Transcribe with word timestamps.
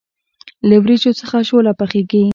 له 0.69 0.75
وریجو 0.81 1.11
څخه 1.21 1.37
شوله 1.49 1.71
پخیږي. 1.79 2.23